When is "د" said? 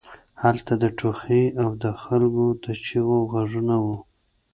0.83-0.85, 1.83-1.85, 2.63-2.65